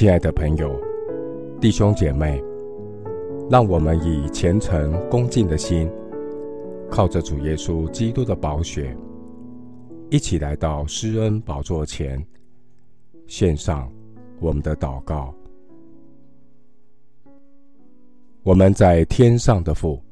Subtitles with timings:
[0.00, 0.74] 亲爱的朋友、
[1.60, 2.42] 弟兄姐妹，
[3.50, 5.90] 让我们以虔诚恭敬的心，
[6.90, 8.96] 靠着主耶稣基督的宝血，
[10.08, 12.26] 一起来到施恩宝座前，
[13.26, 13.92] 献上
[14.40, 15.34] 我们的祷告。
[18.42, 20.02] 我们在天上的父，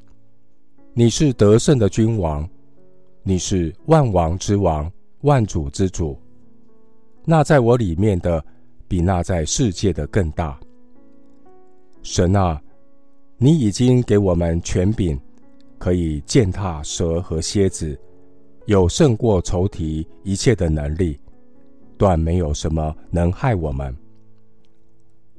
[0.93, 2.47] 你是得胜的君王，
[3.23, 4.87] 你是万王之王、
[5.21, 6.15] 万主之主。
[7.25, 8.45] 那在我里面的，
[8.89, 10.59] 比那在世界的更大。
[12.01, 12.61] 神啊，
[13.37, 15.17] 你已经给我们权柄，
[15.77, 17.97] 可以践踏蛇和蝎子，
[18.65, 21.19] 有胜过仇敌一切的能力，
[21.97, 23.95] 断没有什么能害我们。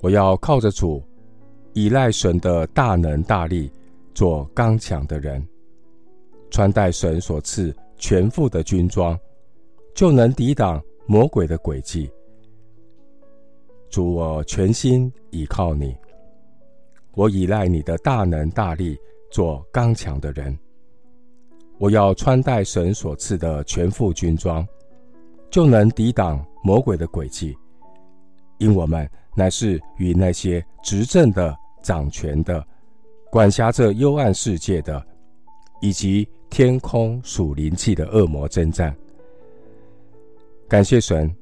[0.01, 1.03] 我要靠着主，
[1.73, 3.71] 依赖神的大能大力，
[4.15, 5.45] 做刚强的人，
[6.51, 9.19] 穿戴神所赐全副的军装，
[9.95, 12.09] 就能抵挡魔鬼的诡计。
[13.91, 15.95] 主，我全心倚靠你，
[17.15, 18.97] 我依赖你的大能大力，
[19.31, 20.57] 做刚强的人。
[21.79, 24.67] 我要穿戴神所赐的全副军装，
[25.51, 27.57] 就能抵挡魔鬼的诡计。
[28.59, 32.65] 因我们乃是与那些执政的、掌权的、
[33.31, 35.05] 管辖着幽暗世界的，
[35.81, 38.95] 以及天空属灵气的恶魔争战。
[40.69, 41.35] 感谢神。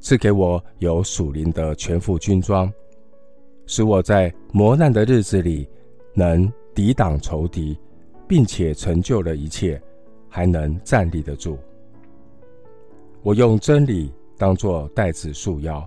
[0.00, 2.72] 赐给我有属灵的全副军装，
[3.66, 5.68] 使我在磨难的日子里
[6.14, 7.76] 能抵挡仇敌，
[8.28, 9.80] 并且成就了一切，
[10.28, 11.58] 还能站立得住。
[13.22, 15.84] 我用真理当作带子束腰，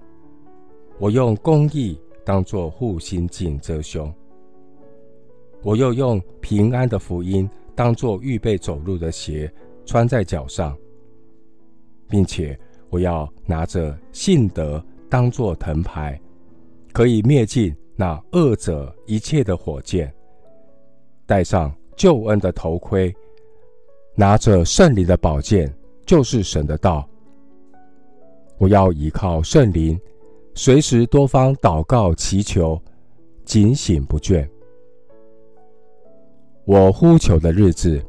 [0.99, 4.13] 我用公义当作护心镜遮胸，
[5.63, 9.51] 我又用平安的福音当作预备走路的鞋
[9.85, 10.77] 穿在脚上，
[12.09, 12.59] 并且。
[12.91, 16.19] 我要拿着信德当作藤牌，
[16.91, 20.07] 可以灭尽那恶者一切的火箭；
[21.25, 23.15] 戴上救恩的头盔，
[24.13, 25.73] 拿着圣灵的宝剑，
[26.05, 27.07] 就是神的道。
[28.57, 29.97] 我要依靠圣灵，
[30.53, 32.79] 随时多方祷告祈求，
[33.45, 34.45] 警醒不倦。
[36.65, 38.03] 我呼求的日子，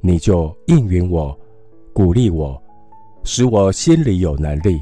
[0.00, 1.38] 你就应允我，
[1.92, 2.60] 鼓励我。
[3.24, 4.80] 使我心里有能力。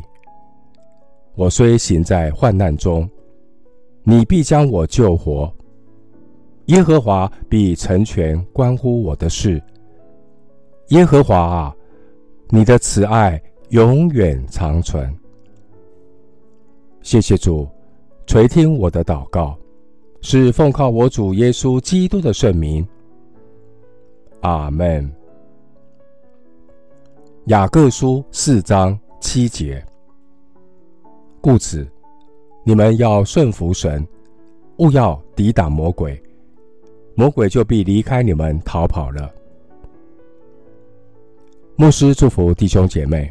[1.35, 3.09] 我虽行在患难中，
[4.03, 5.51] 你必将我救活。
[6.67, 9.63] 耶和华必成全关乎我的事。
[10.89, 11.77] 耶和华啊，
[12.51, 15.13] 你的慈爱永远长存。
[17.01, 17.67] 谢谢主
[18.27, 19.57] 垂听我的祷告，
[20.21, 22.87] 是奉靠我主耶稣基督的圣名。
[24.41, 25.11] 阿门。
[27.47, 29.85] 雅各书四章七节，
[31.41, 31.85] 故此，
[32.63, 34.07] 你们要顺服神，
[34.77, 36.23] 勿要抵挡魔鬼，
[37.17, 39.29] 魔鬼就必离开你们逃跑了。
[41.75, 43.29] 牧师祝福弟兄姐妹，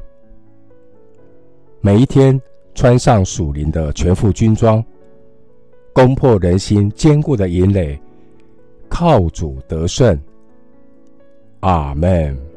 [1.79, 2.39] 每一天
[2.75, 4.83] 穿上属灵的全副军装，
[5.93, 7.97] 攻破人心坚固的营垒，
[8.89, 10.19] 靠主得胜。
[11.61, 12.50] 阿门。